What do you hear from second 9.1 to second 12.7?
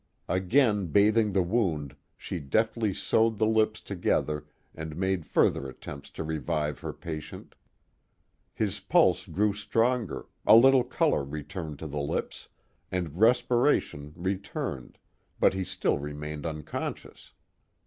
grew stronger, a little color returned to the lips,